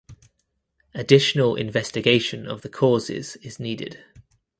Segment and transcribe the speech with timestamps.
[0.95, 4.03] Additional investigation of the cause(s) is needed.